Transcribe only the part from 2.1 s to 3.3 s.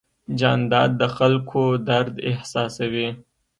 احساسوي.